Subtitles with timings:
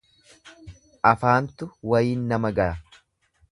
[1.11, 2.75] Afaantu wayiin nama gaya.